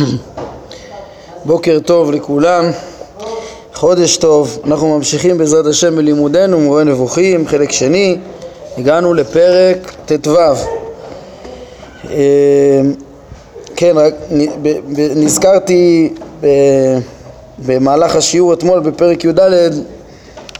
[1.44, 2.64] בוקר טוב לכולם,
[3.74, 8.18] חודש טוב, אנחנו ממשיכים בעזרת השם בלימודנו, מורה נבוכים, חלק שני,
[8.78, 10.36] הגענו לפרק ט"ו.
[12.10, 12.80] אה,
[13.76, 14.14] כן, רק
[15.16, 16.14] נזכרתי
[17.66, 19.40] במהלך השיעור אתמול בפרק י"ד,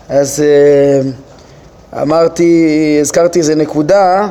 [0.09, 1.01] אז אה,
[2.03, 4.29] אמרתי, הזכרתי איזה נקודה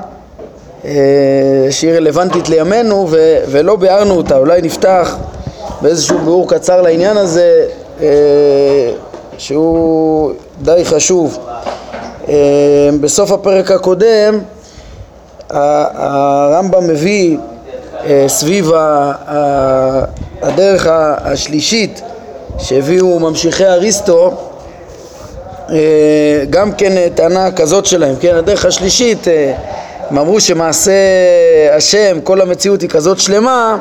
[1.70, 5.18] שהיא רלוונטית לימינו ו- ולא ביארנו אותה, אולי נפתח
[5.82, 7.65] באיזשהו ביאור קצר לעניין הזה
[8.01, 8.07] אה,
[9.37, 11.37] שהוא די חשוב.
[12.29, 12.34] אה,
[13.01, 14.39] בסוף הפרק הקודם
[15.50, 17.37] הרמב"ם מביא
[18.28, 18.71] סביב
[20.42, 20.87] הדרך
[21.21, 22.01] השלישית
[22.57, 24.32] שהביאו ממשיכי אריסטו
[26.50, 29.28] גם כן טענה כזאת שלהם, כן, הדרך השלישית
[30.10, 30.92] הם אמרו שמעשה
[31.72, 33.78] השם, כל המציאות היא כזאת שלמה,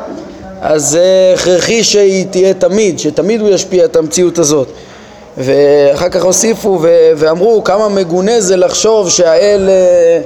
[0.61, 4.69] אז זה הכרחי שהיא תהיה תמיד, שתמיד הוא ישפיע את המציאות הזאת.
[5.39, 10.21] ואחר כך הוסיפו ו- ואמרו כמה מגונה זה לחשוב שהאל אה,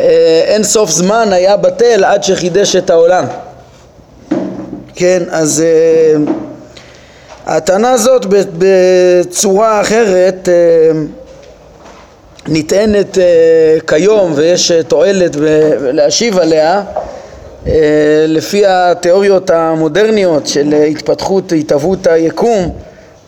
[0.00, 3.24] אה, אין סוף זמן היה בטל עד שחידש את העולם.
[4.94, 6.32] כן, אז אה,
[7.46, 8.26] הטענה הזאת
[8.58, 11.00] בצורה אחרת אה,
[12.48, 13.20] נטענת uh,
[13.86, 15.36] כיום ויש uh, תועלת
[15.80, 17.68] להשיב עליה uh,
[18.26, 22.70] לפי התיאוריות המודרניות של התפתחות, התהוות היקום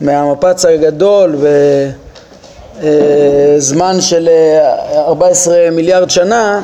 [0.00, 1.36] מהמפץ הגדול
[2.82, 4.28] בזמן של
[4.94, 6.62] 14 מיליארד שנה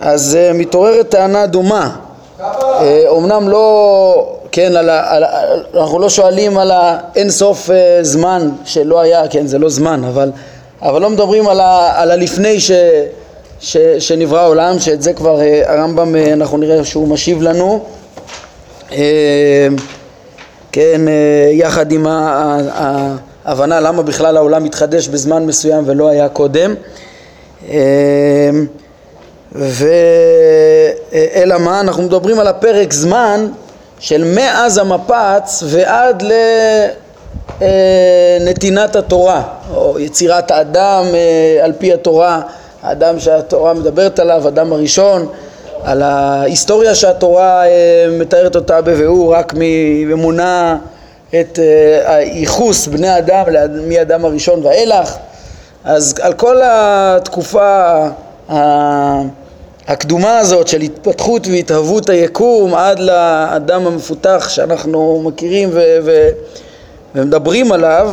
[0.00, 1.96] אז מתעוררת טענה דומה.
[3.06, 5.24] אומנם לא, כן, על ה, על,
[5.74, 7.70] אנחנו לא שואלים על האין סוף
[8.02, 10.30] זמן שלא היה, כן, זה לא זמן, אבל
[10.82, 12.70] אבל לא מדברים על, ה, על הלפני ש,
[13.60, 17.84] ש, שנברא העולם, שאת זה כבר אה, הרמב"ם, אה, אנחנו נראה שהוא משיב לנו.
[18.92, 19.68] אה,
[20.72, 21.00] כן,
[21.52, 22.06] יחד עם
[23.44, 26.74] ההבנה למה בכלל העולם מתחדש בזמן מסוים ולא היה קודם.
[29.52, 29.88] ו...
[31.12, 31.80] אלא מה?
[31.80, 33.46] אנחנו מדברים על הפרק זמן
[33.98, 36.32] של מאז המפץ ועד ל...
[37.62, 39.42] אה, נתינת התורה,
[39.74, 42.40] או יצירת האדם אה, על פי התורה,
[42.82, 45.28] האדם שהתורה מדברת עליו, האדם הראשון,
[45.82, 49.54] על ההיסטוריה שהתורה אה, מתארת אותה בביאור רק
[50.06, 50.76] ממונה
[51.40, 51.58] את
[52.04, 53.44] הייחוס בני אדם
[53.88, 55.16] מאדם הראשון ואילך,
[55.84, 58.06] אז על כל התקופה
[59.88, 66.28] הקדומה הזאת של התפתחות והתהוות היקום עד לאדם המפותח שאנחנו מכירים ו...
[67.18, 68.10] ומדברים עליו,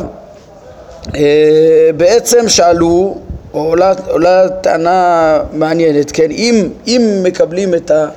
[1.14, 3.14] אה, בעצם שאלו,
[3.54, 8.08] או עולה, עולה טענה מעניינת, כן, אם, אם מקבלים את, ה,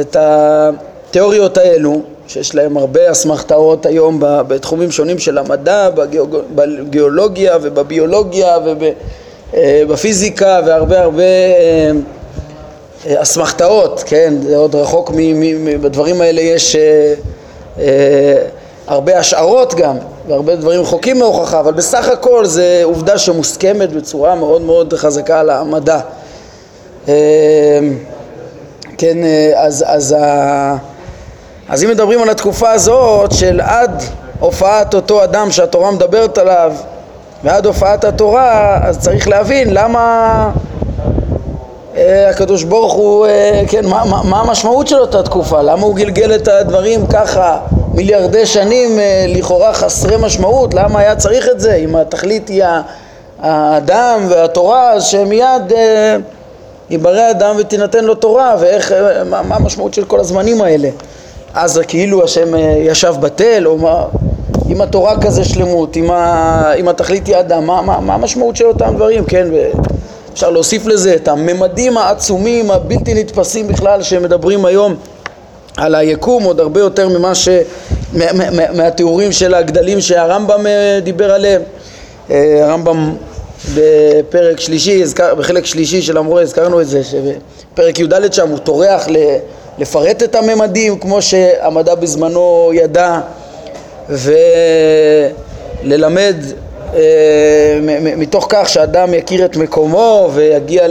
[0.00, 5.88] את התיאוריות האלו, שיש להם הרבה אסמכתאות היום בתחומים שונים של המדע,
[6.54, 8.56] בגיאולוגיה ובביולוגיה
[9.54, 11.92] ובפיזיקה אה, והרבה הרבה אה,
[13.22, 15.12] אסמכתאות, כן, זה עוד רחוק,
[15.80, 16.76] בדברים האלה יש
[18.86, 19.96] הרבה השערות גם,
[20.28, 25.50] והרבה דברים רחוקים מהוכחה, אבל בסך הכל זה עובדה שמוסכמת בצורה מאוד מאוד חזקה על
[25.50, 26.00] המדע.
[27.08, 27.12] אמ,
[28.98, 29.16] כן,
[29.56, 30.16] אז, אז,
[31.68, 34.02] אז אם מדברים על התקופה הזאת של עד
[34.40, 36.72] הופעת אותו אדם שהתורה מדברת עליו
[37.44, 40.50] ועד הופעת התורה, אז צריך להבין למה
[41.96, 45.62] אה, הקדוש ברוך הוא, אה, כן, מה, מה, מה המשמעות של אותה תקופה?
[45.62, 47.58] למה הוא גלגל את הדברים ככה
[47.94, 50.74] מיליארדי שנים אה, לכאורה חסרי משמעות?
[50.74, 51.74] למה היה צריך את זה?
[51.74, 52.64] אם התכלית היא
[53.40, 55.72] האדם והתורה, אז שמיד
[56.90, 58.94] ייברא אדם ותינתן לו תורה, ואיך,
[59.26, 60.88] מה, מה המשמעות של כל הזמנים האלה?
[61.54, 64.04] אז כאילו השם ישב בתל, או מה,
[64.68, 68.66] אם התורה כזה שלמות, אם, ה, אם התכלית היא אדם, מה, מה, מה המשמעות של
[68.66, 69.46] אותם דברים, כן?
[70.32, 74.94] אפשר להוסיף לזה את הממדים העצומים הבלתי נתפסים בכלל שמדברים היום
[75.76, 77.48] על היקום עוד הרבה יותר ממה ש...
[78.12, 81.62] מה, מה, מהתיאורים של הגדלים שהרמב"ם אה, דיבר עליהם.
[82.30, 83.14] אה, הרמב"ם
[83.74, 85.04] בפרק שלישי,
[85.38, 89.06] בחלק שלישי של המורה הזכרנו את זה שבפרק י"ד שם הוא טורח
[89.78, 93.20] לפרט את הממדים כמו שהמדע בזמנו ידע
[95.84, 96.36] וללמד
[96.94, 97.00] אה,
[98.16, 100.86] מתוך כך שאדם יכיר את מקומו ויגיע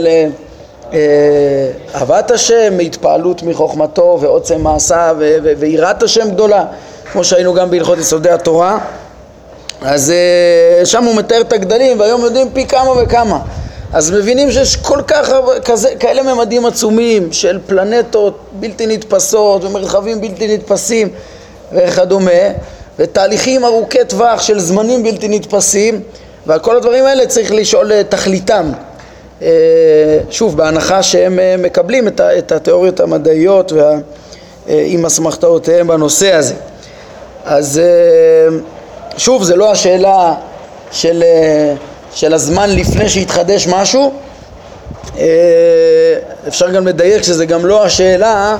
[0.92, 5.16] לאהבת השם, מהתפעלות מחוכמתו ועוצם מעשיו
[5.58, 6.64] ויראת השם גדולה,
[7.12, 8.78] כמו שהיינו גם בהלכות יסודי התורה.
[9.84, 13.38] אז אה, שם הוא מתאר את הגדלים והיום יודעים פי כמה וכמה.
[13.92, 15.30] אז מבינים שיש כל כך
[15.64, 21.08] כזה, כאלה ממדים עצומים של פלנטות בלתי נתפסות ומרחבים בלתי נתפסים
[21.72, 22.30] וכדומה,
[22.98, 26.00] ותהליכים ארוכי טווח של זמנים בלתי נתפסים,
[26.46, 28.72] ועל כל הדברים האלה צריך לשאול תכליתם.
[29.42, 29.48] אה,
[30.30, 33.72] שוב, בהנחה שהם אה, מקבלים את התיאוריות המדעיות
[34.66, 36.54] עם אסמכתאותיהם בנושא הזה.
[37.44, 37.80] אז
[39.16, 40.34] שוב, זה לא השאלה
[40.92, 41.22] של,
[42.14, 44.12] של הזמן לפני שהתחדש משהו,
[46.48, 48.56] אפשר גם לדייק שזה גם לא השאלה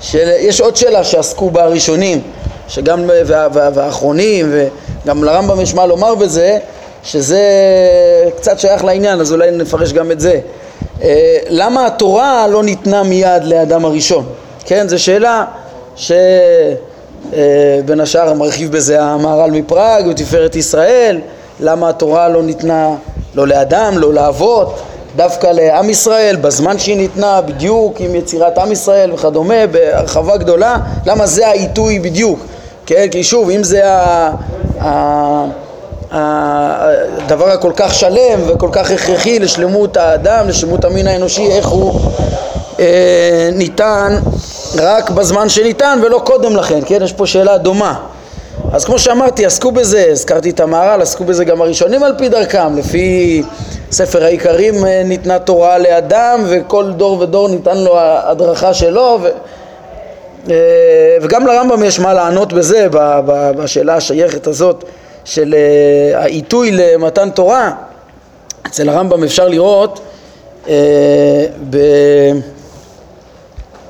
[0.00, 0.30] של...
[0.38, 2.20] יש עוד שאלה שעסקו בה הראשונים,
[2.68, 6.58] שגם, וה, וה, והאחרונים, וגם לרמב"ם יש מה לומר בזה,
[7.04, 7.40] שזה
[8.36, 10.40] קצת שייך לעניין, אז אולי נפרש גם את זה.
[11.02, 14.26] אה, למה התורה לא ניתנה מיד לאדם הראשון?
[14.64, 15.44] כן, זו שאלה
[15.96, 16.18] שבין
[17.98, 21.20] אה, השאר מרחיב בזה המהר"ל מפראג ותפארת ישראל,
[21.60, 22.94] למה התורה לא ניתנה
[23.34, 24.80] לא לאדם, לא לאבות,
[25.16, 30.76] דווקא לעם ישראל, בזמן שהיא ניתנה, בדיוק עם יצירת עם ישראל וכדומה, בהרחבה גדולה,
[31.06, 32.40] למה זה העיתוי בדיוק?
[32.86, 33.82] כן, כי שוב, אם זה
[36.10, 42.00] הדבר הכל כך שלם וכל כך הכרחי לשלמות האדם, לשלמות המין האנושי, איך הוא
[42.80, 44.18] אה, ניתן
[44.78, 47.02] רק בזמן שניתן ולא קודם לכן, כן?
[47.02, 47.94] יש פה שאלה דומה.
[48.72, 52.76] אז כמו שאמרתי, עסקו בזה, הזכרתי את המהר"ל, עסקו בזה גם הראשונים על פי דרכם,
[52.76, 53.42] לפי
[53.90, 59.28] ספר העיקרים אה, ניתנה תורה לאדם וכל דור ודור ניתן לו הדרכה שלו ו...
[60.50, 60.56] אה,
[61.22, 62.88] וגם לרמב"ם יש מה לענות בזה,
[63.56, 64.84] בשאלה השייכת הזאת
[65.24, 67.72] של אה, העיתוי למתן תורה.
[68.66, 70.00] אצל הרמב"ם אפשר לראות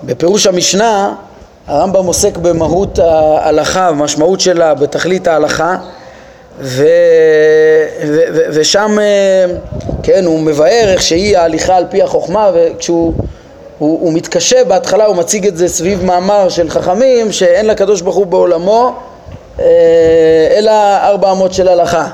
[0.04, 1.14] בפירוש המשנה
[1.66, 5.76] הרמב"ם עוסק במהות ההלכה, במשמעות שלה, בתכלית ההלכה
[6.60, 6.86] ו,
[8.06, 9.54] ו, ו, ושם, אה,
[10.02, 13.14] כן, הוא מבאר איך שהיא ההליכה על פי החוכמה וכשהוא
[13.78, 18.16] הוא, הוא מתקשה בהתחלה, הוא מציג את זה סביב מאמר של חכמים שאין לקדוש ברוך
[18.16, 19.13] הוא בעולמו אה,
[20.56, 20.72] אלא
[21.02, 22.08] ארבע אמות של הלכה.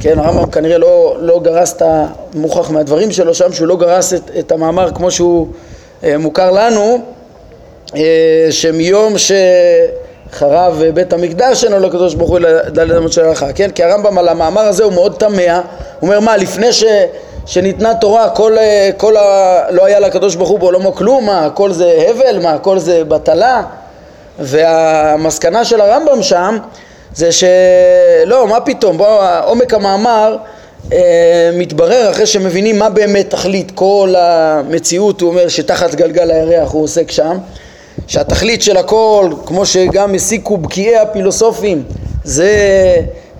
[0.00, 4.30] כן, הרמב"ם כנראה לא, לא גרס את המוכח מהדברים שלו שם שהוא לא גרס את,
[4.38, 5.46] את המאמר כמו שהוא
[6.04, 6.98] אה, מוכר לנו
[8.50, 9.32] שמיום ש...
[10.32, 13.70] חרב בית המקדש אינו לקדוש ברוך הוא לדלת אמות של הלכה, כן?
[13.70, 15.62] כי הרמב"ם על המאמר הזה הוא מאוד תמה, הוא
[16.02, 16.84] אומר מה לפני ש,
[17.46, 18.56] שניתנה תורה כל,
[18.96, 22.78] כל ה, לא היה לקדוש ברוך הוא בעולמו כלום, מה הכל זה הבל, מה הכל
[22.78, 23.62] זה בטלה?
[24.38, 26.58] והמסקנה של הרמב"ם שם
[27.16, 30.36] זה שלא, מה פתאום, בוא, עומק המאמר
[30.92, 36.82] אה, מתברר אחרי שמבינים מה באמת תכלית כל המציאות, הוא אומר שתחת גלגל הירח הוא
[36.84, 37.38] עוסק שם
[38.06, 41.84] שהתכלית של הכל, כמו שגם הסיקו בקיאי הפילוסופים,
[42.24, 42.50] זה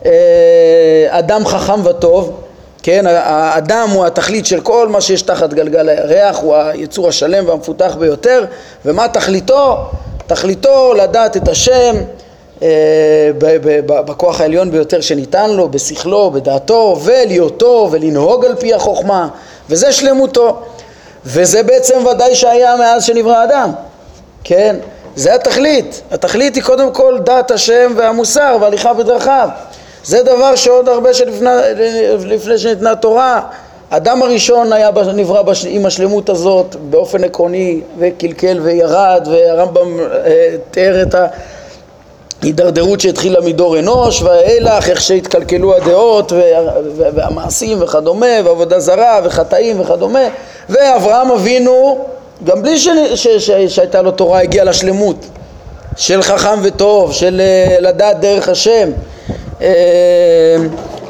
[0.07, 2.41] אה, אדם חכם וטוב,
[2.83, 7.97] כן, האדם הוא התכלית של כל מה שיש תחת גלגל הירח, הוא היצור השלם והמפותח
[7.99, 8.45] ביותר,
[8.85, 9.77] ומה תכליתו?
[10.27, 11.97] תכליתו לדעת את השם
[13.89, 19.29] בכוח העליון ביותר שניתן לו, בשכלו, בדעתו, ולהיותו ולנהוג על פי החוכמה,
[19.71, 20.63] וזה שלמותו.
[21.25, 23.73] וזה בעצם ודאי שהיה מאז שנברא האדם.
[24.45, 24.77] כן?
[25.17, 26.03] זה התכלית.
[26.11, 29.49] התכלית היא קודם כל דעת השם והמוסר והליכה בדרכיו.
[30.05, 31.51] זה דבר שעוד הרבה שלפני
[32.19, 33.41] לפני שניתנה תורה,
[33.91, 41.03] אדם הראשון היה נברא בש, עם השלמות הזאת באופן עקרוני וקלקל וירד והרמב"ם אה, תיאר
[41.03, 41.15] את
[42.43, 46.33] ההידרדרות שהתחילה מדור אנוש ואילך איך שהתקלקלו הדעות
[47.15, 50.29] והמעשים וכדומה ועבודה זרה וחטאים וכדומה.
[50.69, 52.07] ואברהם אבינו
[52.45, 52.89] גם בלי ש...
[53.15, 53.29] ש...
[53.29, 53.51] ש...
[53.51, 55.17] שהייתה לו תורה הגיע לשלמות.
[55.97, 58.91] של חכם וטוב, של uh, לדעת דרך השם,
[59.59, 59.63] uh,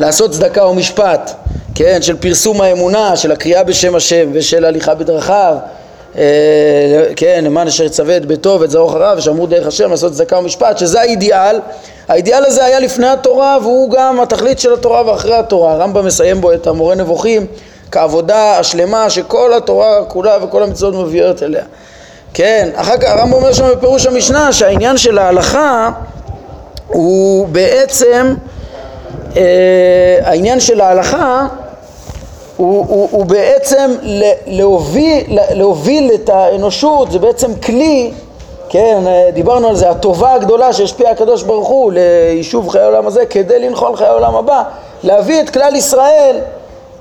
[0.00, 1.30] לעשות צדקה ומשפט,
[1.74, 5.56] כן, של פרסום האמונה, של הקריאה בשם השם ושל הליכה בדרכיו,
[7.16, 10.78] כן, למען אשר יצווה את ביתו ואת זרעו אחריו ושמרו דרך השם לעשות צדקה ומשפט,
[10.78, 11.60] שזה האידיאל,
[12.08, 16.52] האידיאל הזה היה לפני התורה והוא גם התכלית של התורה ואחרי התורה, הרמב"ם מסיים בו
[16.52, 17.46] את המורה נבוכים
[17.90, 21.64] כעבודה השלמה שכל התורה כולה וכל המצוות מביאות אליה.
[22.34, 25.90] כן, אחר כך הרמב"ם אומר שם בפירוש המשנה שהעניין של ההלכה
[26.86, 28.34] הוא בעצם,
[29.36, 31.46] אה, העניין של ההלכה
[32.56, 33.94] הוא, הוא, הוא בעצם
[34.46, 38.10] להוביל, להוביל את האנושות, זה בעצם כלי,
[38.68, 38.98] כן,
[39.34, 43.96] דיברנו על זה, הטובה הגדולה שהשפיע הקדוש ברוך הוא ליישוב חיי העולם הזה כדי לנחול
[43.96, 44.62] חיי העולם הבא,
[45.02, 46.36] להביא את כלל ישראל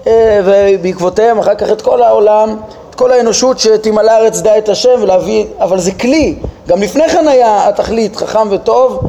[0.07, 2.57] אה, ובעקבותיהם אחר כך את כל העולם,
[2.89, 6.35] את כל האנושות שתמלא הארץ דע את השם ולהביא, אבל זה כלי,
[6.67, 8.99] גם לפני כן היה התכלית חכם וטוב,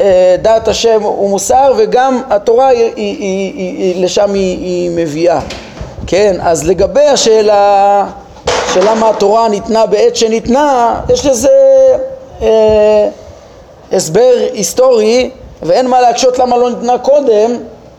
[0.00, 5.40] אה, דעת השם ומוסר וגם התורה היא, היא, היא, היא, לשם היא, היא מביאה,
[6.10, 8.06] כן, אז לגבי השאלה
[8.74, 11.48] של למה התורה ניתנה בעת שניתנה, יש לזה
[12.42, 13.08] אה,
[13.92, 15.30] הסבר היסטורי
[15.62, 17.56] ואין מה להקשות למה לא ניתנה קודם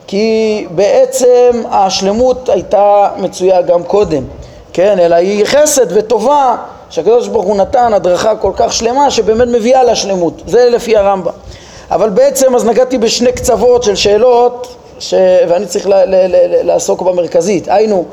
[0.07, 4.23] כי בעצם השלמות הייתה מצויה גם קודם,
[4.73, 4.99] כן?
[4.99, 6.55] אלא היא חסד וטובה
[6.89, 11.31] שהקדוש ברוך הוא נתן הדרכה כל כך שלמה שבאמת מביאה לשלמות, זה לפי הרמב"ם.
[11.91, 15.13] אבל בעצם אז נגעתי בשני קצוות של שאלות ש...
[15.49, 15.93] ואני צריך ל...
[15.93, 16.15] ל...
[16.15, 16.65] ל...
[16.67, 17.67] לעסוק במרכזית.
[17.67, 18.05] היינו,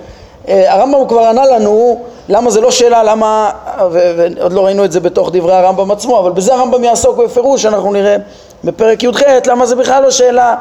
[0.48, 3.50] אה, הרמב"ם כבר ענה לנו למה זה לא שאלה, למה,
[3.90, 3.98] ו...
[4.16, 7.92] ועוד לא ראינו את זה בתוך דברי הרמב"ם עצמו, אבל בזה הרמב"ם יעסוק בפירוש, אנחנו
[7.92, 8.16] נראה
[8.64, 10.54] בפרק י"ח, למה זה בכלל לא שאלה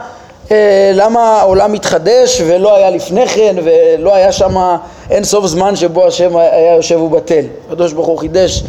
[0.52, 4.78] אה, למה העולם מתחדש ולא היה לפני כן ולא היה שם
[5.10, 7.46] אין סוף זמן שבו השם היה יושב ובטל.
[7.68, 8.64] הקדוש ברוך הוא חידש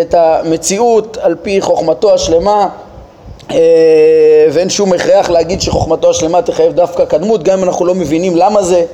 [0.00, 2.68] את המציאות על פי חוכמתו השלמה
[4.52, 8.62] ואין שום הכרח להגיד שחוכמתו השלמה תחייב דווקא קדמות גם אם אנחנו לא מבינים למה
[8.62, 8.84] זה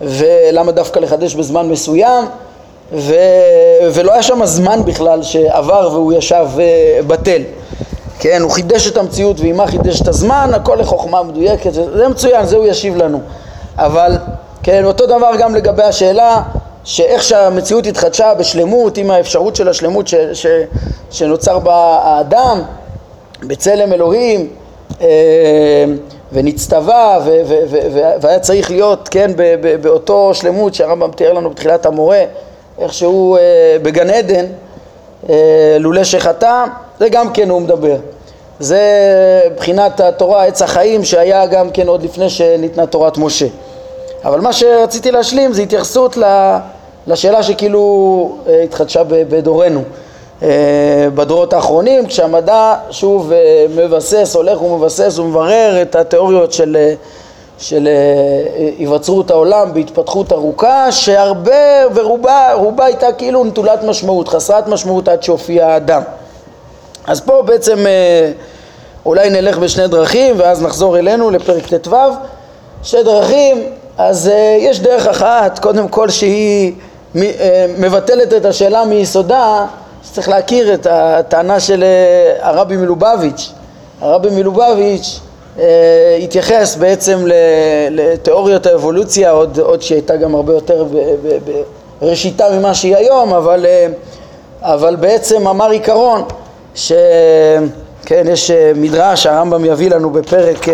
[0.00, 2.24] ולמה דווקא לחדש בזמן מסוים
[2.92, 3.14] ו...
[3.92, 7.42] ולא היה שם זמן בכלל שעבר והוא ישב אה, בטל
[8.18, 12.56] כן, הוא חידש את המציאות ועימה חידש את הזמן, הכל לחוכמה מדויקת, זה מצוין, זה
[12.56, 13.20] הוא ישיב לנו.
[13.76, 14.16] אבל,
[14.62, 16.42] כן, אותו דבר גם לגבי השאלה
[16.84, 20.46] שאיך שהמציאות התחדשה בשלמות, עם האפשרות של השלמות ש, ש,
[21.10, 22.62] שנוצר בה האדם,
[23.42, 24.48] בצלם אלוהים,
[25.00, 25.84] אה,
[26.32, 27.18] ונצטווה,
[28.20, 29.30] והיה צריך להיות, כן,
[29.80, 32.24] באותו שלמות שהרמב"ם תיאר לנו בתחילת המורה,
[32.78, 34.44] איך שהוא אה, בגן עדן,
[35.28, 36.64] אה, לולא שחטא,
[36.98, 37.96] זה גם כן הוא מדבר.
[38.60, 38.80] זה
[39.52, 43.46] מבחינת התורה, עץ החיים, שהיה גם כן עוד לפני שניתנה תורת משה.
[44.24, 46.16] אבל מה שרציתי להשלים זה התייחסות
[47.06, 49.82] לשאלה שכאילו התחדשה בדורנו.
[50.42, 53.32] אה, בדורות האחרונים, כשהמדע שוב
[53.76, 56.76] מבסס, הולך ומבסס ומברר את התיאוריות של
[57.58, 65.08] של אה, היווצרות העולם בהתפתחות ארוכה שהרבה ורובה רובה הייתה כאילו נטולת משמעות, חסרת משמעות
[65.08, 66.02] עד שהופיע האדם.
[67.06, 68.30] אז פה בעצם אה,
[69.06, 71.96] אולי נלך בשני דרכים ואז נחזור אלינו לפרק ט"ו.
[72.82, 76.72] שתי דרכים, אז אה, יש דרך אחת, קודם כל שהיא
[77.78, 79.66] מבטלת את השאלה מיסודה,
[80.16, 81.84] שצריך להכיר את הטענה של
[82.40, 83.52] הרבי מלובביץ'.
[84.00, 85.20] הרבי מלובביץ'
[85.58, 87.24] אה, התייחס בעצם
[87.90, 90.86] לתיאוריות האבולוציה, עוד, עוד שהייתה גם הרבה יותר
[92.00, 93.86] בראשיתה ממה שהיא היום, אבל, אה,
[94.62, 96.22] אבל בעצם אמר עיקרון
[96.74, 100.66] שכן, יש אה, מדרש, הרמב"ם יביא לנו בפרק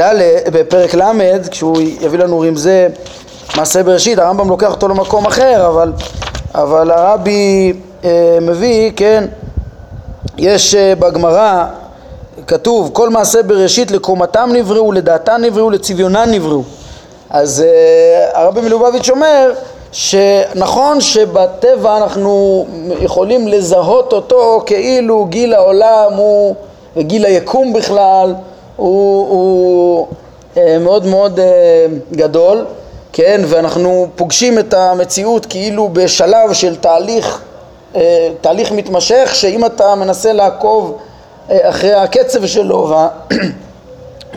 [0.00, 0.14] ד',
[0.52, 1.02] בפרק ל',
[1.50, 2.84] כשהוא יביא לנו רמזי
[3.56, 5.92] מעשה בראשית, הרמב"ם לוקח אותו למקום אחר, אבל,
[6.54, 7.72] אבל הרבי
[8.40, 9.24] מביא, כן,
[10.38, 11.66] יש בגמרא
[12.46, 16.62] כתוב כל מעשה בראשית לקומתם נבראו, לדעתם נבראו, לצביונם נבראו.
[17.30, 19.52] אז uh, הרבי מלובביץ' אומר
[19.92, 22.66] שנכון שבטבע אנחנו
[23.00, 26.54] יכולים לזהות אותו כאילו גיל העולם הוא,
[26.96, 28.34] וגיל היקום בכלל
[28.76, 30.06] הוא, הוא
[30.80, 31.40] מאוד מאוד
[32.12, 32.64] גדול,
[33.12, 37.40] כן, ואנחנו פוגשים את המציאות כאילו בשלב של תהליך,
[38.40, 40.98] תהליך מתמשך שאם אתה מנסה לעקוב
[41.50, 43.08] אה, אחרי הקצב שלו וה...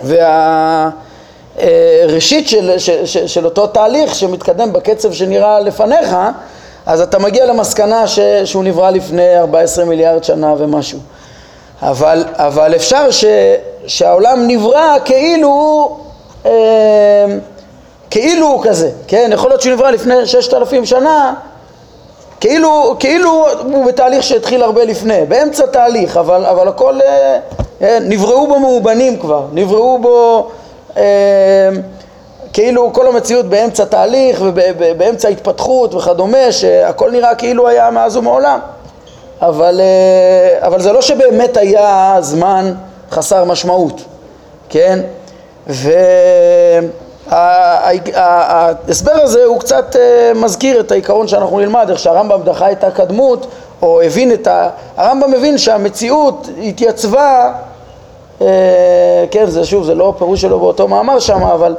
[1.57, 6.15] והראשית של, של, של, של אותו תהליך שמתקדם בקצב שנראה לפניך,
[6.85, 10.99] אז אתה מגיע למסקנה ש, שהוא נברא לפני 14 מיליארד שנה ומשהו.
[11.81, 13.25] אבל, אבל אפשר ש,
[13.87, 15.97] שהעולם נברא כאילו,
[16.45, 17.25] אה,
[18.09, 19.29] כאילו הוא כזה, כן?
[19.33, 21.33] יכול להיות שהוא נברא לפני 6,000 שנה,
[22.39, 27.39] כאילו, כאילו הוא בתהליך שהתחיל הרבה לפני, באמצע תהליך, אבל, אבל הכל, אה,
[27.82, 30.50] אה, נבראו בו מאובנים כבר, נבראו בו
[30.98, 31.03] אה,
[32.53, 38.60] כאילו כל המציאות באמצע תהליך ובאמצע התפתחות וכדומה, שהכל נראה כאילו היה מאז ומעולם.
[39.41, 42.74] אבל, אה, אבל זה לא שבאמת היה זמן
[43.12, 44.01] חסר משמעות,
[44.70, 45.00] כן?
[45.67, 45.91] ו...
[47.29, 53.48] ההסבר הזה הוא קצת אה, מזכיר את העיקרון שאנחנו נלמד, איך שהרמב"ם דחה את הקדמות,
[53.81, 54.69] או הבין את ה...
[54.98, 57.53] הרמב"ם מבין שהמציאות התייצבה,
[58.41, 58.48] אה,
[59.31, 61.75] כן, זה שוב, זה לא פירוש שלו באותו מאמר שם, אבל,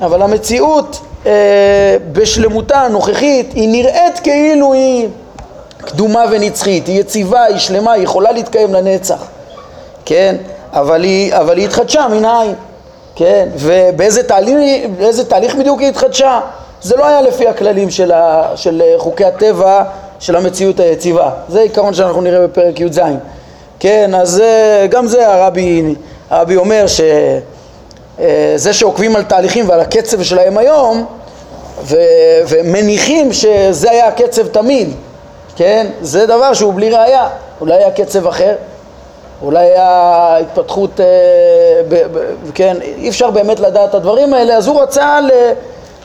[0.00, 5.08] אבל המציאות אה, בשלמותה הנוכחית, היא נראית כאילו היא
[5.78, 9.24] קדומה ונצחית, היא יציבה, היא שלמה, היא יכולה להתקיים לנצח,
[10.04, 10.36] כן?
[10.72, 12.54] אבל היא, אבל היא התחדשה מן העין.
[13.14, 14.56] כן, ובאיזה תהליך,
[15.28, 16.40] תהליך בדיוק היא התחדשה?
[16.82, 19.84] זה לא היה לפי הכללים של, ה, של חוקי הטבע
[20.18, 21.30] של המציאות היציבה.
[21.48, 23.00] זה עיקרון שאנחנו נראה בפרק י"ז.
[23.80, 24.42] כן, אז
[24.90, 25.94] גם זה הרבי,
[26.30, 27.42] הרבי אומר שזה
[28.68, 31.06] אה, שעוקבים על תהליכים ועל הקצב שלהם היום
[31.82, 31.96] ו,
[32.48, 34.88] ומניחים שזה היה הקצב תמיד,
[35.56, 37.28] כן, זה דבר שהוא בלי ראייה,
[37.60, 38.54] אולי היה קצב אחר,
[39.42, 41.06] אולי ההתפתחות, אה,
[41.88, 42.18] ב, ב,
[42.54, 45.30] כן, אי אפשר באמת לדעת את הדברים האלה, אז הוא רצה ל,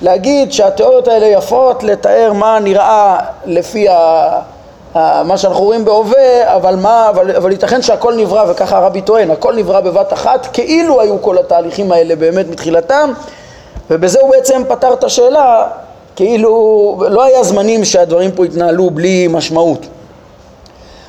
[0.02, 4.40] להגיד שהתיאוריות האלה יפות לתאר מה נראה לפי ה...
[5.26, 9.56] מה שאנחנו רואים בהווה, אבל מה, אבל, אבל ייתכן שהכל נברא, וככה הרבי טוען, הכל
[9.56, 13.12] נברא בבת אחת, כאילו היו כל התהליכים האלה באמת מתחילתם,
[13.90, 15.68] ובזה הוא בעצם פתר את השאלה,
[16.16, 19.86] כאילו לא היה זמנים שהדברים פה התנהלו בלי משמעות.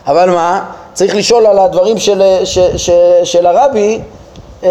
[0.06, 0.64] אבל מה,
[0.98, 2.90] צריך לשאול על הדברים של, ש, ש,
[3.24, 4.00] של הרבי,
[4.64, 4.70] אה,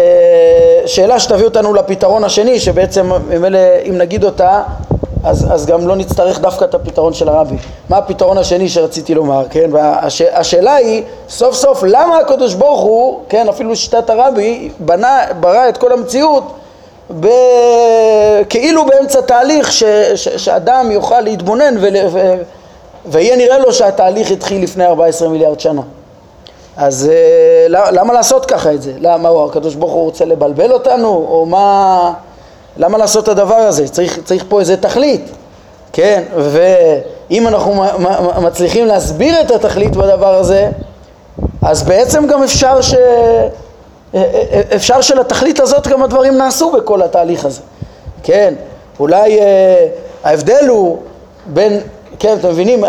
[0.86, 3.10] שאלה שתביא אותנו לפתרון השני, שבעצם
[3.88, 4.62] אם נגיד אותה
[5.24, 7.56] אז, אז גם לא נצטרך דווקא את הפתרון של הרבי.
[7.88, 9.70] מה הפתרון השני שרציתי לומר, כן?
[9.72, 15.68] והש, השאלה היא, סוף סוף, למה הקדוש ברוך הוא, כן, אפילו שיטת הרבי, בנה, ברא
[15.68, 16.44] את כל המציאות
[17.20, 17.26] ב...
[18.48, 22.34] כאילו באמצע תהליך ש, ש, שאדם יוכל להתבונן ול, ו,
[23.06, 25.82] ויהיה נראה לו שהתהליך התחיל לפני 14 מיליארד שנה.
[26.78, 28.92] אז אה, למה לעשות ככה את זה?
[28.98, 31.08] למה הקדוש ברוך הוא רוצה לבלבל אותנו?
[31.08, 32.12] או מה...
[32.76, 33.88] למה לעשות את הדבר הזה?
[33.88, 35.30] צריך, צריך פה איזה תכלית,
[35.92, 36.22] כן?
[36.36, 37.84] ואם אנחנו
[38.42, 40.70] מצליחים להסביר את התכלית בדבר הזה,
[41.62, 42.94] אז בעצם גם אפשר ש...
[44.76, 47.60] אפשר שלתכלית הזאת גם הדברים נעשו בכל התהליך הזה,
[48.22, 48.54] כן?
[49.00, 49.86] אולי אה,
[50.24, 50.98] ההבדל הוא
[51.46, 51.80] בין,
[52.18, 52.84] כן, אתם מבינים?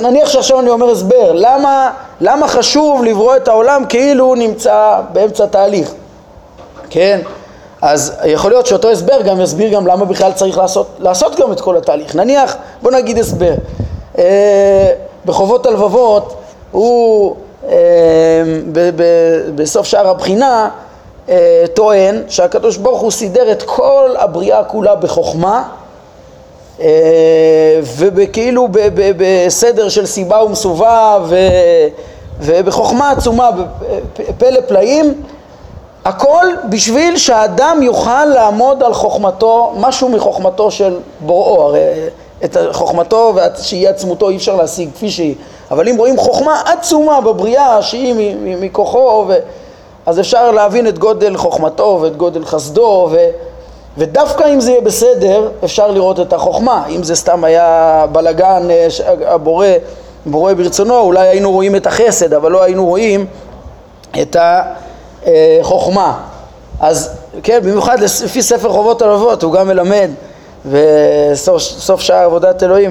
[0.00, 5.46] נניח שעכשיו אני אומר הסבר, למה, למה חשוב לברוא את העולם כאילו הוא נמצא באמצע
[5.46, 5.92] תהליך,
[6.90, 7.20] כן?
[7.82, 11.60] אז יכול להיות שאותו הסבר גם יסביר גם למה בכלל צריך לעשות, לעשות גם את
[11.60, 12.16] כל התהליך.
[12.16, 13.52] נניח, בוא נגיד הסבר.
[14.18, 14.90] אה,
[15.26, 16.34] בחובות הלבבות
[16.70, 17.36] הוא
[17.68, 17.76] אה,
[18.72, 20.68] ב- ב- בסוף שער הבחינה
[21.28, 25.62] אה, טוען שהקדוש ברוך הוא סידר את כל הבריאה כולה בחוכמה
[26.80, 26.86] אה,
[27.82, 28.68] וכאילו
[29.16, 31.22] בסדר של סיבה ומסובב
[32.40, 33.50] ובחוכמה עצומה,
[34.38, 35.22] פלא פלאים
[36.04, 41.80] הכל בשביל שהאדם יוכל לעמוד על חוכמתו, משהו מחוכמתו של בוראו, הרי
[42.44, 45.34] את חוכמתו שהיא עצמותו אי אפשר להשיג כפי שהיא,
[45.70, 49.34] אבל אם רואים חוכמה עצומה בבריאה שהיא מכוחו, ו...
[50.06, 53.16] אז אפשר להבין את גודל חוכמתו ואת גודל חסדו, ו...
[53.98, 56.84] ודווקא אם זה יהיה בסדר, אפשר לראות את החוכמה.
[56.88, 58.86] אם זה סתם היה בלגן, אה,
[59.26, 59.66] הבורא,
[60.26, 63.26] בורא ברצונו, אולי היינו רואים את החסד, אבל לא היינו רואים
[64.22, 64.62] את ה...
[65.26, 66.18] אה, חוכמה.
[66.80, 67.10] אז
[67.42, 70.10] כן, במיוחד לפי ספר חובות הלבבות הוא גם מלמד
[70.70, 72.90] וסוף שער עבודת אלוהים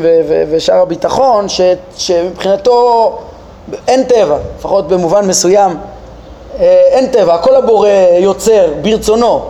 [0.50, 1.62] ושער הביטחון ש,
[1.98, 3.18] שמבחינתו
[3.88, 5.78] אין טבע, לפחות במובן מסוים
[6.60, 9.46] אה, אין טבע, הכל הבורא יוצר ברצונו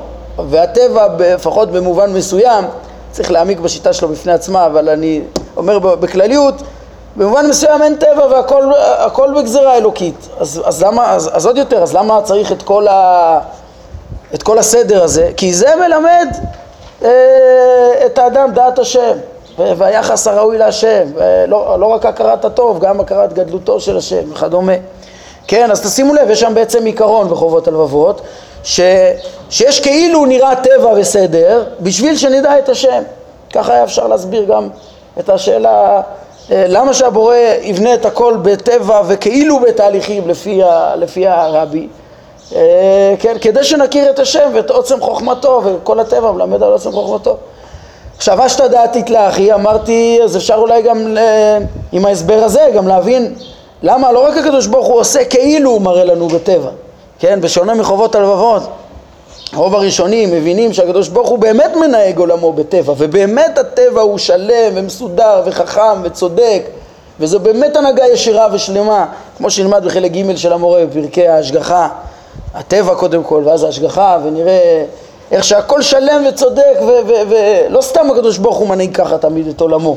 [0.50, 2.65] והטבע לפחות במובן מסוים
[3.12, 5.21] צריך להעמיק בשיטה שלו בפני עצמה אבל אני
[5.58, 6.56] אומר בכלליות
[7.15, 10.28] במובן מסוים אין טבע והכל בגזרה אלוקית.
[10.39, 13.39] אז, אז למה, אז, אז עוד יותר, אז למה צריך את כל, ה,
[14.34, 15.32] את כל הסדר הזה?
[15.38, 16.28] כי זה מלמד
[17.04, 19.17] אה, את האדם דעת השם
[19.58, 21.04] והיחס הראוי להשם,
[21.47, 24.73] לא, לא רק הכרת הטוב, גם הכרת גדלותו של השם וכדומה.
[25.47, 28.21] כן, אז תשימו לב, יש שם בעצם עיקרון בחובות הלבבות,
[28.68, 28.82] ש,
[29.50, 33.04] שיש כאילו נראה טבע וסדר בשביל שנדע את השם.
[33.54, 34.70] ככה היה אפשר להסביר גם
[35.20, 36.02] את השאלה
[36.52, 41.88] אה, למה שהבורא יבנה את הכל בטבע וכאילו בתהליכים לפי, ה, לפי הרבי?
[42.56, 47.38] אה, כן, כדי שנכיר את השם ואת עוצם חוכמתו וכל הטבע מלמד על עוצם חוכמתו.
[48.18, 51.18] עכשיו אשתא דעתית לאחי, אמרתי, אז אפשר אולי גם
[51.92, 53.36] עם ההסבר הזה גם להבין
[53.84, 56.70] למה לא רק הקדוש ברוך הוא עושה כאילו הוא מראה לנו בטבע,
[57.20, 58.62] כן, בשונה מחובות הלבבות.
[59.56, 65.42] רוב הראשונים מבינים שהקדוש ברוך הוא באמת מנהג עולמו בטבע ובאמת הטבע הוא שלם ומסודר
[65.46, 66.62] וחכם וצודק
[67.20, 69.06] וזו באמת הנהגה ישירה ושלמה.
[69.38, 71.90] כמו שנלמד בחלק ג' של המורה בפרקי ההשגחה
[72.54, 74.86] הטבע קודם כל ואז ההשגחה ונראה
[75.32, 76.78] איך שהכל שלם וצודק
[77.30, 79.96] ולא סתם הקדוש ברוך הוא מנהיג ככה תמיד את עולמו.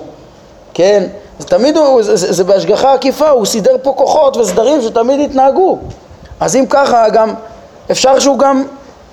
[0.74, 1.06] כן?
[1.38, 5.78] זה תמיד הוא, זה, זה, זה בהשגחה עקיפה, הוא סידר פה כוחות וסדרים שתמיד התנהגו
[6.40, 7.34] אז אם ככה גם
[7.90, 8.64] אפשר שהוא גם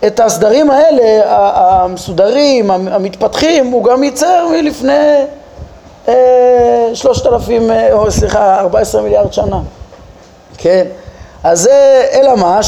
[0.08, 1.22] את הסדרים האלה,
[1.56, 5.26] המסודרים, המתפתחים, הוא גם ייצר מלפני
[6.08, 9.60] אה, שלושת אלפים, אה, או סליחה, ארבע עשרה מיליארד שנה,
[10.58, 10.86] כן?
[11.44, 12.60] אז זה, אלא מה,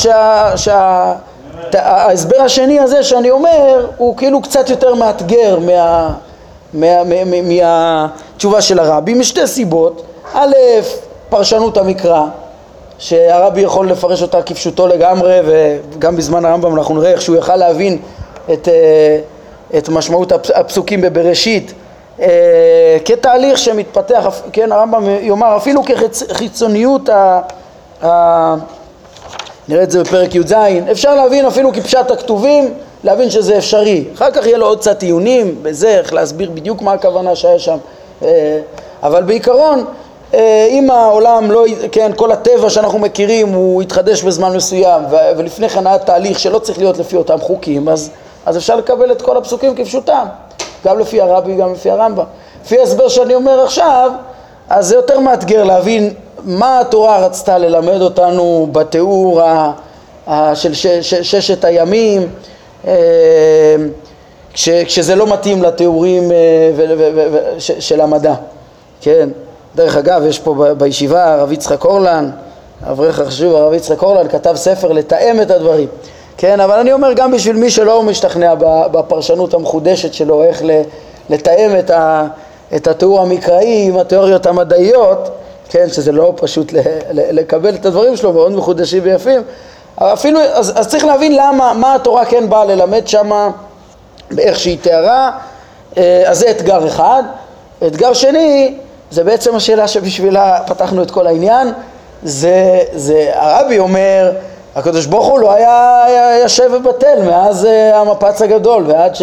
[0.56, 6.10] שההסבר השני הזה שאני אומר, הוא כאילו קצת יותר מאתגר מה,
[6.74, 10.54] מה, מה, מה, מהתשובה של הרבי, משתי סיבות, א',
[11.30, 12.26] פרשנות המקרא,
[13.00, 17.98] שהרבי יכול לפרש אותה כפשוטו לגמרי וגם בזמן הרמב"ם אנחנו נראה איך שהוא יכל להבין
[18.54, 19.20] את, אה,
[19.78, 21.74] את משמעות הפסוקים בבראשית
[22.22, 25.82] אה, כתהליך שמתפתח, כן הרמב"ם יאמר אפילו
[26.30, 27.10] כחיצוניות
[29.70, 30.54] נראה את זה בפרק י"ז,
[30.92, 34.04] אפשר להבין אפילו כפשט הכתובים, להבין שזה אפשרי.
[34.16, 37.78] אחר כך יהיה לו עוד קצת עיונים בזה, איך להסביר בדיוק מה הכוונה שהיה שם.
[38.24, 38.60] אה,
[39.04, 39.86] אבל בעיקרון,
[40.70, 45.04] אם העולם לא, כן, כל הטבע שאנחנו מכירים הוא יתחדש בזמן מסוים
[45.38, 48.10] ולפני כן היה תהליך שלא צריך להיות לפי אותם חוקים, אז,
[48.46, 50.26] אז אפשר לקבל את כל הפסוקים כפשוטם,
[50.86, 52.24] גם לפי הרבי, גם לפי הרמב"ם.
[52.66, 54.12] לפי ההסבר שאני אומר עכשיו,
[54.70, 56.14] אז זה יותר מאתגר להבין
[56.44, 59.72] מה התורה רצתה ללמד אותנו בתיאור ה,
[60.28, 62.28] ה, של ש, ש, ששת הימים,
[62.88, 62.94] אה,
[64.54, 66.38] כש, כשזה לא מתאים לתיאורים אה,
[66.76, 68.34] ו, ו, ו, ו, ש, של המדע,
[69.02, 69.30] כן?
[69.76, 72.30] דרך אגב, יש פה בישיבה הרב יצחק אורלן,
[72.84, 75.88] אברך החשוב הרב יצחק אורלן כתב ספר לתאם את הדברים,
[76.38, 76.60] כן?
[76.60, 78.56] אבל אני אומר גם בשביל מי שלא משתכנע
[78.92, 80.62] בפרשנות המחודשת שלו, איך
[81.30, 82.28] לתאם את, ה,
[82.76, 85.30] את התיאור המקראי עם התיאוריות המדעיות,
[85.70, 86.74] כן, שזה לא פשוט
[87.12, 89.42] לקבל את הדברים שלו, מאוד מחודשים ויפים,
[89.98, 93.50] אפילו, אז, אז צריך להבין למה, מה התורה כן באה ללמד שמה
[94.32, 95.32] באיך שהיא תיארה,
[95.98, 97.24] אה, אז זה אתגר אחד.
[97.88, 98.78] אתגר שני,
[99.12, 101.74] זה בעצם השאלה שבשבילה פתחנו את כל העניין,
[102.24, 104.32] זה, זה הרבי אומר,
[104.76, 109.22] הקדוש ברוך הוא לא היה, היה יושב ובטל מאז uh, המפץ הגדול ועד ש,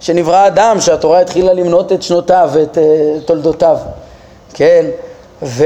[0.00, 2.80] שנברא אדם, שהתורה התחילה למנות את שנותיו ואת uh,
[3.24, 3.76] תולדותיו,
[4.54, 4.84] כן?
[5.42, 5.64] ו...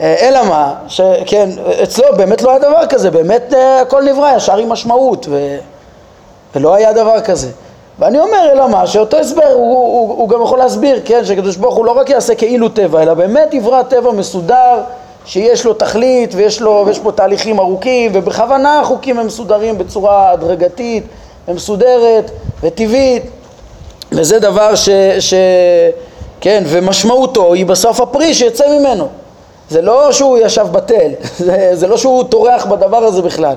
[0.00, 1.50] אה, אלא מה, שכן,
[1.82, 5.56] אצלו באמת לא היה דבר כזה, באמת הכל נברא ישר עם משמעות ו...
[6.54, 7.48] ולא היה דבר כזה.
[7.98, 11.74] ואני אומר, אלא מה, שאותו הסבר הוא, הוא, הוא גם יכול להסביר, כן, שקדוש ברוך
[11.74, 14.80] הוא לא רק יעשה כאילו טבע, אלא באמת יברא טבע מסודר,
[15.24, 21.04] שיש לו תכלית ויש, לו, ויש פה תהליכים ארוכים, ובכוונה החוקים הם מסודרים בצורה הדרגתית
[21.48, 22.30] ומסודרת
[22.62, 23.22] וטבעית,
[24.12, 24.88] וזה דבר ש...
[25.20, 25.34] ש
[26.40, 29.08] כן, ומשמעותו היא בסוף הפרי שיצא ממנו.
[29.70, 31.10] זה לא שהוא ישב בתל,
[31.46, 33.54] זה, זה לא שהוא טורח בדבר הזה בכלל,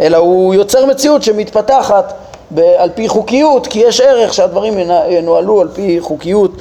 [0.00, 2.14] אלא הוא יוצר מציאות שמתפתחת
[2.56, 6.52] על פי חוקיות, כי יש ערך שהדברים ינוהלו על פי חוקיות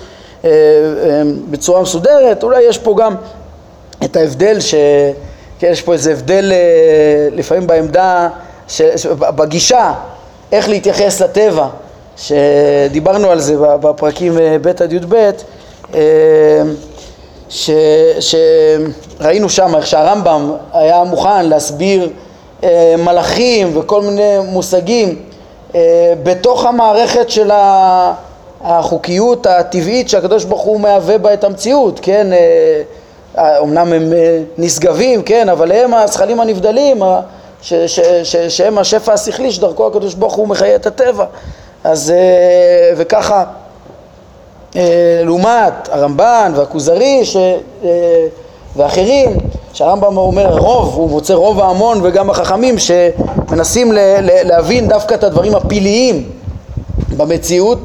[0.46, 2.44] אה, אה, בצורה מסודרת.
[2.44, 3.16] אולי יש פה גם
[4.04, 4.76] את ההבדל, ש...
[5.60, 6.58] כן, יש פה איזה הבדל אה,
[7.32, 8.30] לפעמים בעמדה,
[8.68, 8.82] ש...
[9.20, 9.94] בגישה,
[10.52, 11.68] איך להתייחס לטבע,
[12.18, 15.32] שדיברנו על זה בפרקים ב' עד י"ב,
[17.50, 17.70] ש...
[18.20, 22.10] שראינו שם איך שהרמב"ם היה מוכן להסביר
[22.98, 25.22] מלאכים וכל מיני מושגים
[26.24, 27.52] בתוך המערכת של
[28.62, 32.28] החוקיות הטבעית שהקדוש ברוך הוא מהווה בה את המציאות, כן?
[33.38, 35.50] אומנם אה, הם אה, נשגבים, כן?
[35.50, 37.04] אבל הם הזכלים הנבדלים,
[37.62, 41.26] ש, ש, ש, שהם השפע השכלי שדרכו הקדוש ברוך הוא מחיה את הטבע.
[41.84, 42.14] אז
[42.98, 43.44] וככה,
[45.24, 47.38] לעומת הרמב"ן והכוזרי ש,
[48.78, 49.38] ואחרים,
[49.74, 55.24] שהרמב"ם אומר רוב, הוא מוצא רוב ההמון וגם החכמים שמנסים ל- ל- להבין דווקא את
[55.24, 56.30] הדברים הפלאיים
[57.18, 57.80] במציאות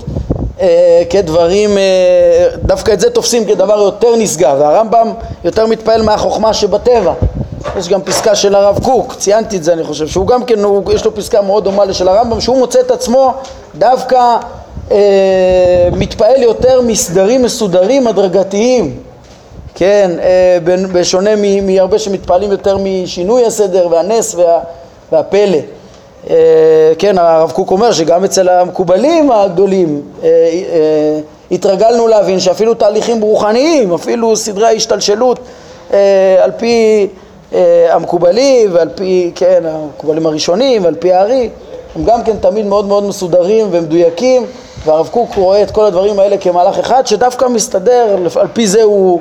[0.61, 4.57] אה, כדברים, אה, דווקא את זה תופסים כדבר יותר נשגב.
[4.61, 5.12] והרמב"ם
[5.44, 7.12] יותר מתפעל מהחוכמה שבטבע.
[7.78, 10.92] יש גם פסקה של הרב קוק, ציינתי את זה אני חושב, שהוא גם כן, הוא,
[10.92, 13.35] יש לו פסקה מאוד דומה לשל הרמב"ם, שהוא מוצא את עצמו
[13.78, 14.37] דווקא
[14.90, 18.96] אה, מתפעל יותר מסדרים מסודרים הדרגתיים
[19.74, 20.58] כן, אה,
[20.92, 21.30] בשונה
[21.62, 24.61] מהרבה שמתפעלים יותר משינוי הסדר והנס וה,
[25.12, 25.58] והפלא.
[26.30, 26.37] אה,
[26.98, 30.28] כן, הרב קוק אומר שגם אצל המקובלים הגדולים אה,
[31.50, 35.38] התרגלנו להבין שאפילו תהליכים רוחניים, אפילו סדרי ההשתלשלות
[36.42, 37.06] על פי
[37.90, 41.48] המקובלים ועל פי, כן, המקובלים הראשונים ועל פי הארי,
[41.96, 44.46] הם גם כן תמיד מאוד מאוד מסודרים ומדויקים
[44.85, 49.20] והרב קוק רואה את כל הדברים האלה כמהלך אחד שדווקא מסתדר, על פי זה הוא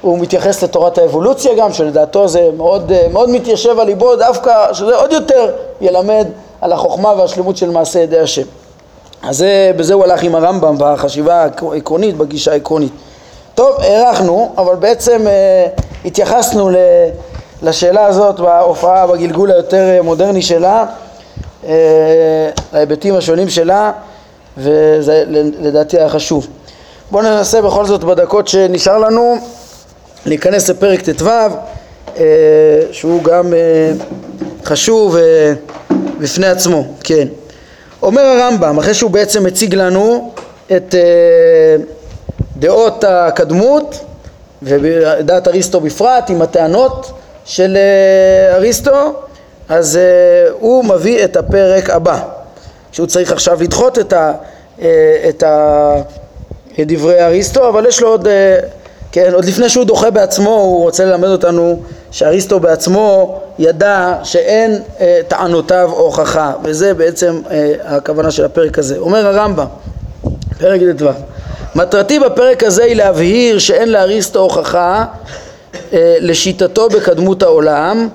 [0.00, 4.96] הוא מתייחס לתורת האבולוציה גם, שלדעתו זה מאוד, אה, מאוד מתיישב על ליבו, דווקא שזה
[4.96, 6.26] עוד יותר ילמד
[6.60, 8.46] על החוכמה והשלמות של מעשה ידי השם.
[9.22, 12.92] אז זה, בזה הוא הלך עם הרמב"ם בחשיבה העקרונית, בגישה העקרונית.
[13.54, 15.66] טוב, הארכנו, אבל בעצם אה,
[16.04, 16.76] התייחסנו ל,
[17.62, 20.84] לשאלה הזאת בהופעה, בגלגול היותר אה, מודרני שלה,
[21.66, 22.84] אה,
[23.16, 23.92] השונים שלה,
[24.58, 25.24] וזה
[25.60, 26.46] לדעתי היה חשוב.
[27.10, 29.36] בואו ננסה בכל זאת בדקות שנשאר לנו
[30.26, 32.24] להיכנס לפרק ט"ו אה,
[32.92, 33.92] שהוא גם אה,
[34.64, 35.52] חשוב אה,
[36.18, 37.28] בפני עצמו, כן.
[38.02, 40.32] אומר הרמב"ם, אחרי שהוא בעצם מציג לנו
[40.76, 40.94] את
[42.56, 44.04] דעות הקדמות
[44.62, 47.12] ודעת אריסטו בפרט עם הטענות
[47.44, 47.76] של
[48.52, 49.12] אריסטו,
[49.68, 49.98] אז
[50.52, 52.22] הוא מביא את הפרק הבא,
[52.92, 54.32] שהוא צריך עכשיו לדחות את, ה,
[55.28, 55.94] את, ה,
[56.80, 58.28] את דברי אריסטו, אבל יש לו עוד
[59.12, 65.20] כן, עוד לפני שהוא דוחה בעצמו, הוא רוצה ללמד אותנו שאריסטו בעצמו ידע שאין אה,
[65.28, 68.98] טענותיו הוכחה, וזה בעצם אה, הכוונה של הפרק הזה.
[68.98, 69.66] אומר הרמב"ם,
[70.58, 71.08] פרק ט"ו:
[71.74, 75.04] מטרתי בפרק הזה היא להבהיר שאין לאריסטו הוכחה
[75.92, 78.08] אה, לשיטתו בקדמות העולם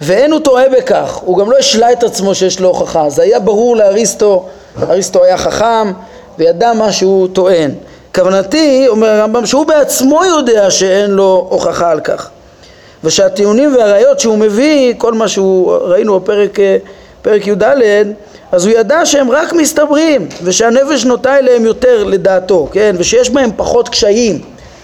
[0.00, 3.40] ואין הוא טועה בכך, הוא גם לא השלה את עצמו שיש לו הוכחה, זה היה
[3.40, 4.46] ברור לאריסטו,
[4.82, 5.92] אריסטו היה חכם
[6.38, 7.70] וידע מה שהוא טוען.
[8.14, 12.30] כוונתי, אומר הרמב"ם, שהוא בעצמו יודע שאין לו הוכחה על כך
[13.04, 16.76] ושהטיעונים והראיות שהוא מביא, כל מה שהוא ראינו בפרק אה,
[17.22, 17.62] פרק י"ד,
[18.52, 23.88] אז הוא ידע שהם רק מסתברים ושהנפש נוטה אליהם יותר לדעתו, כן, ושיש בהם פחות
[23.88, 24.40] קשיים.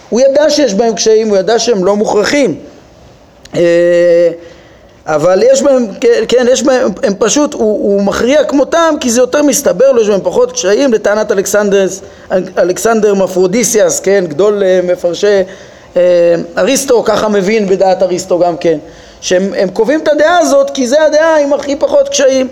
[0.08, 2.54] הוא ידע שיש בהם קשיים, הוא ידע שהם לא מוכרחים.
[5.08, 9.20] אבל יש בהם, כן, כן, יש בהם, הם פשוט, הוא, הוא מכריע כמותם כי זה
[9.20, 11.86] יותר מסתבר לו, יש בהם פחות קשיים לטענת אלכסנדר,
[12.58, 15.42] אלכסנדר מפרודיסיאס, כן, גדול אה, מפרשי
[15.96, 18.78] אה, אריסטו, ככה מבין בדעת אריסטו גם כן,
[19.20, 22.48] שהם קובעים את הדעה הזאת כי זה הדעה עם הכי פחות קשיים.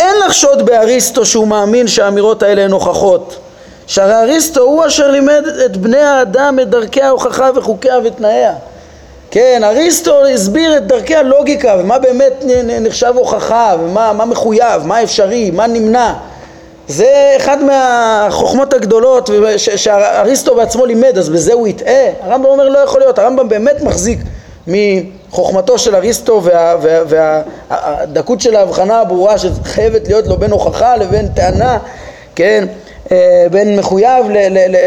[0.00, 3.36] אין לחשוד באריסטו שהוא מאמין שהאמירות האלה הן הוכחות.
[3.86, 8.54] שהרי אריסטו הוא אשר לימד את בני האדם את דרכי ההוכחה וחוקיה ותנאיה.
[9.30, 12.44] כן, אריסטו הסביר את דרכי הלוגיקה ומה באמת
[12.80, 16.12] נחשב הוכחה ומה מה מחויב, מה אפשרי, מה נמנע.
[16.88, 22.10] זה אחד מהחוכמות הגדולות שאריסטו בעצמו לימד, אז בזה הוא יטעה?
[22.20, 24.18] הרמב"ם אומר לא יכול להיות, הרמב"ם באמת מחזיק
[24.66, 26.42] מחוכמתו של אריסטו
[27.08, 31.78] והדקות וה, של ההבחנה הברורה שחייבת להיות לו בין הוכחה לבין טענה,
[32.34, 32.66] כן,
[33.12, 34.26] אה, בין מחויב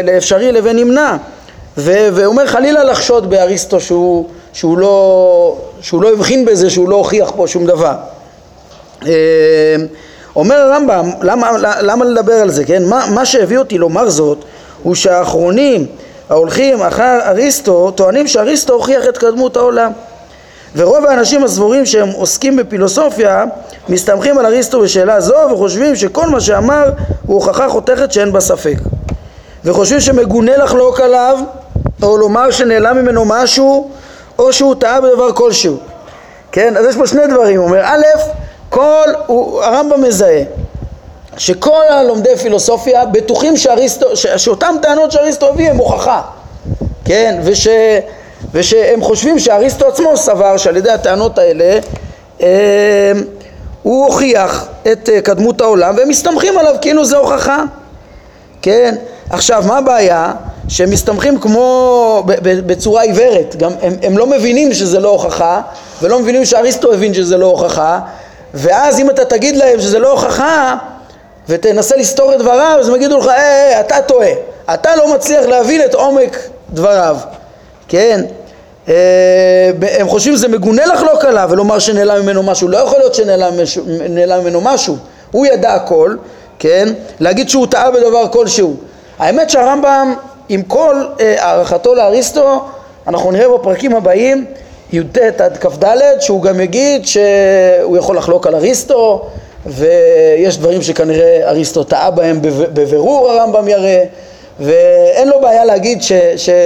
[0.04, 1.16] לאפשרי לבין נמנע.
[1.76, 7.32] והוא אומר חלילה לחשוד באריסטו שהוא, שהוא, לא, שהוא לא הבחין בזה, שהוא לא הוכיח
[7.36, 7.94] פה שום דבר.
[9.06, 9.76] אה,
[10.36, 12.84] אומר הרמב"ם, למה, למה לדבר על זה, כן?
[12.84, 14.38] מה, מה שהביא אותי לומר זאת
[14.82, 15.86] הוא שהאחרונים
[16.30, 19.92] ההולכים אחר אריסטו טוענים שאריסטו הוכיח את קדמות העולם
[20.76, 23.44] ורוב האנשים הסבורים שהם עוסקים בפילוסופיה
[23.88, 26.90] מסתמכים על אריסטו בשאלה זו וחושבים שכל מה שאמר
[27.26, 28.76] הוא הוכחה חותכת שאין בה ספק
[29.64, 31.38] וחושבים שמגונה לחלוק עליו
[32.02, 33.90] או לומר שנעלם ממנו משהו
[34.38, 35.78] או שהוא טעה בדבר כלשהו
[36.52, 36.76] כן?
[36.76, 38.02] אז יש פה שני דברים, הוא אומר א',
[38.68, 40.42] כל, הוא, הרמב"ם מזהה
[41.36, 46.22] שכל הלומדי פילוסופיה בטוחים שאריסטו, ש, שאותן טענות שאריסטו הביא הם הוכחה,
[47.04, 47.40] כן?
[47.44, 47.68] וש,
[48.52, 51.78] ושהם חושבים שאריסטו עצמו סבר שעל ידי הטענות האלה
[52.42, 53.12] אה,
[53.82, 57.62] הוא הוכיח את אה, קדמות העולם והם מסתמכים עליו כאילו זה הוכחה,
[58.62, 58.94] כן?
[59.30, 60.32] עכשיו מה הבעיה?
[60.68, 65.60] שהם מסתמכים כמו בצורה עיוורת, גם הם, הם לא מבינים שזה לא הוכחה
[66.02, 68.00] ולא מבינים שאריסטו הבין שזה לא הוכחה
[68.54, 70.76] ואז אם אתה תגיד להם שזה לא הוכחה
[71.48, 74.30] ותנסה לסתור את דבריו אז הם יגידו לך, אה, אה, אתה טועה,
[74.74, 76.38] אתה לא מצליח להבין את עומק
[76.70, 77.16] דבריו,
[77.88, 78.24] כן?
[78.88, 84.40] אה, הם חושבים שזה מגונה לחלוק עליו ולומר שנעלם ממנו משהו, לא יכול להיות שנעלם
[84.42, 84.96] ממנו משהו,
[85.30, 86.16] הוא ידע הכל,
[86.58, 86.88] כן?
[87.20, 88.76] להגיד שהוא טעה בדבר כלשהו.
[89.18, 90.14] האמת שהרמב"ם
[90.52, 92.60] עם כל אה, הערכתו לאריסטו,
[93.06, 94.44] אנחנו נראה בפרקים הבאים
[94.92, 99.26] י"ט עד כ"ד שהוא גם יגיד שהוא יכול לחלוק על אריסטו
[99.66, 102.38] ויש דברים שכנראה אריסטו טעה בהם
[102.72, 104.04] בבירור הרמב"ם יראה
[104.60, 106.02] ואין לו בעיה להגיד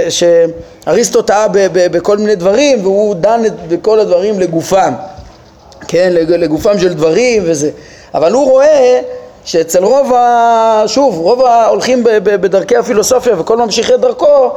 [0.08, 4.94] שאריסטו טעה בכל מיני דברים והוא דן בכל הדברים לגופם,
[5.88, 7.70] כן, לגופם של דברים וזה,
[8.14, 9.00] אבל הוא רואה
[9.46, 10.82] שאצל רוב, ה...
[10.86, 14.50] שוב, רוב ההולכים בדרכי הפילוסופיה וכל ממשיכי דרכו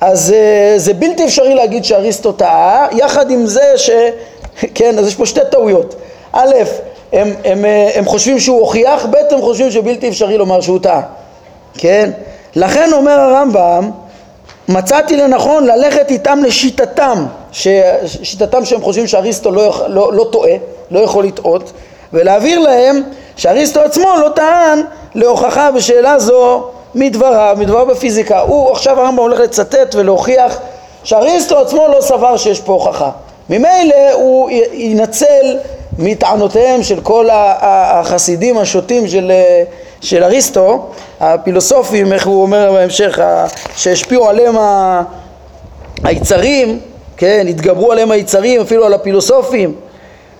[0.00, 3.90] אז uh, זה בלתי אפשרי להגיד שאריסטו טעה, יחד עם זה ש...
[4.74, 5.94] כן, אז יש פה שתי טעויות.
[6.32, 6.54] א',
[7.12, 11.02] הם, הם, אה, הם חושבים שהוא הוכיח, ב', הם חושבים שבלתי אפשרי לומר שהוא טעה,
[11.78, 12.10] כן?
[12.56, 13.90] לכן אומר הרמב"ם,
[14.68, 17.68] מצאתי לנכון ללכת איתם לשיטתם, ש...
[18.22, 20.54] שיטתם שהם חושבים שאריסטו לא, לא, לא טועה,
[20.90, 21.72] לא יכול לטעות,
[22.12, 23.02] ולהעביר להם
[23.36, 24.82] שאריסטו עצמו לא טען
[25.14, 28.40] להוכחה בשאלה זו מדבריו, מדבריו בפיזיקה.
[28.40, 30.58] הוא עכשיו הרמב"ם הולך לצטט ולהוכיח
[31.04, 33.10] שאריסטו עצמו לא סבר שיש פה הוכחה.
[33.50, 35.56] ממילא הוא ינצל
[35.98, 39.32] מטענותיהם של כל החסידים השוטים של,
[40.00, 40.86] של אריסטו,
[41.20, 43.18] הפילוסופים, איך הוא אומר בהמשך,
[43.76, 44.56] שהשפיעו עליהם
[46.04, 46.80] היצרים,
[47.16, 49.74] כן, התגברו עליהם היצרים, אפילו על הפילוסופים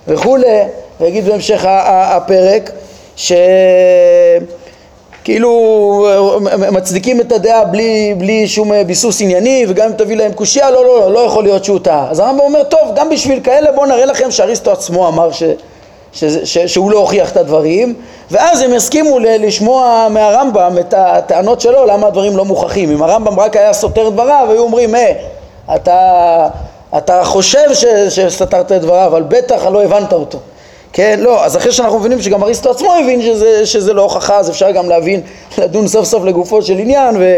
[0.07, 0.63] וכולי,
[1.01, 2.71] ויגיד בהמשך הפרק,
[5.23, 6.07] שכאילו
[6.71, 10.99] מצדיקים את הדעה בלי, בלי שום ביסוס ענייני וגם אם תביא להם קושייה לא, לא,
[10.99, 12.07] לא, לא יכול להיות שהוא טעה.
[12.11, 15.43] אז הרמב"ם אומר טוב גם בשביל כאלה בואו נראה לכם שאריסטו עצמו אמר ש,
[16.13, 17.93] ש, ש, שהוא לא הוכיח את הדברים
[18.31, 22.91] ואז הם יסכימו לשמוע מהרמב"ם את הטענות שלו למה הדברים לא מוכחים.
[22.91, 25.11] אם הרמב"ם רק היה סותר דבריו היו אומרים אה
[25.75, 26.47] אתה
[26.97, 30.39] אתה חושב ש, שסתרת את דבריו, אבל בטח לא הבנת אותו.
[30.97, 34.49] כן, לא, אז אחרי שאנחנו מבינים שגם אריסטו עצמו הבין שזה, שזה לא הוכחה, אז
[34.49, 35.21] אפשר גם להבין,
[35.57, 37.37] לדון סוף סוף לגופו של עניין ו,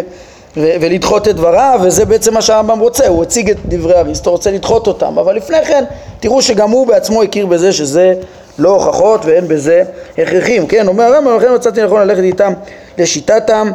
[0.58, 4.52] ו, ולדחות את דבריו, וזה בעצם מה שהרמב"ם רוצה, הוא הציג את דברי אריסטו, רוצה
[4.52, 5.84] לדחות אותם, אבל לפני כן,
[6.20, 8.14] תראו שגם הוא בעצמו הכיר בזה שזה
[8.60, 9.84] לא הוכחות ואין בזה
[10.18, 12.54] הכרחים, כן, אומר הרמב"ם, לכן מצאתי נכון ללכת איתם
[12.98, 13.72] לשיטתם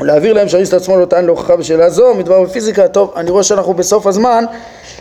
[0.00, 3.74] ולהעביר להם שאריסטו עצמו לא טען להוכחה בשאלה זו, מדבר בפיזיקה, טוב, אני רואה שאנחנו
[3.74, 4.44] בסוף הזמן,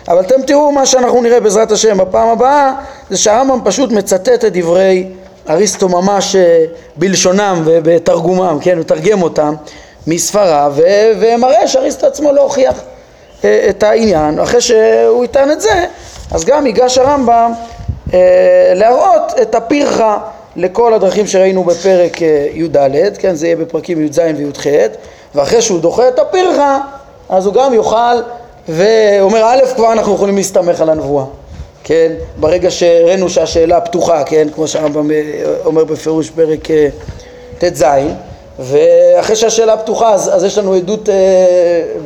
[0.07, 1.97] אבל אתם תראו מה שאנחנו נראה בעזרת השם.
[1.97, 2.73] בפעם הבאה,
[3.09, 5.07] זה שהרמב"ם פשוט מצטט את דברי
[5.49, 9.53] אריסטו ממש אה, בלשונם ובתרגומם, כן, מתרגם אותם
[10.07, 10.73] מספריו,
[11.19, 12.81] ומראה שאריסטו עצמו לא הוכיח
[13.43, 15.85] אה, את העניין, אחרי שהוא יטען את זה,
[16.31, 17.51] אז גם ייגש הרמב"ם
[18.13, 18.19] אה,
[18.75, 20.17] להראות את הפרחה
[20.57, 22.21] לכל הדרכים שראינו בפרק
[22.53, 24.67] י"ד, כן, זה יהיה בפרקים י"ז וי"ח,
[25.35, 26.79] ואחרי שהוא דוחה את הפרחה,
[27.29, 28.21] אז הוא גם יוכל
[28.69, 31.25] ואומר א', כבר אנחנו יכולים להסתמך על הנבואה,
[31.83, 32.11] כן?
[32.39, 34.47] ברגע שהראינו שהשאלה פתוחה, כן?
[34.55, 35.09] כמו שהרמב"ם
[35.65, 36.67] אומר בפירוש פרק
[37.57, 37.85] ט"ז,
[38.59, 41.15] ואחרי שהשאלה פתוחה אז, אז יש לנו עדות, אה,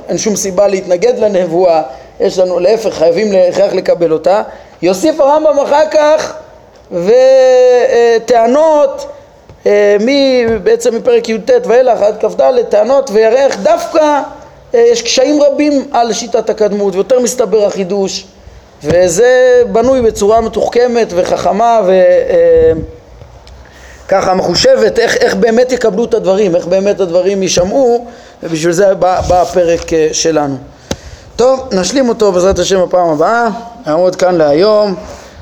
[0.09, 1.81] אין שום סיבה להתנגד לנבואה,
[2.19, 4.41] יש לנו, להפך, חייבים להכרח לקבל אותה.
[4.81, 6.33] יוסיף הרמב"ם אחר כך
[6.91, 9.05] וטענות
[9.65, 9.97] אה,
[10.63, 14.21] בעצם מפרק י"ט ואילך עד כ"ד, טענות ויראה איך דווקא
[14.75, 18.25] אה, יש קשיים רבים על שיטת הקדמות ויותר מסתבר החידוש.
[18.83, 21.81] וזה בנוי בצורה מתוחכמת וחכמה
[24.07, 28.05] וככה מחושבת איך, איך באמת יקבלו את הדברים, איך באמת הדברים יישמעו
[28.43, 30.55] ובשביל זה בא, בא הפרק אה, שלנו.
[31.35, 33.47] טוב, נשלים אותו בעזרת השם בפעם הבאה,
[33.87, 34.95] נעמוד כאן להיום,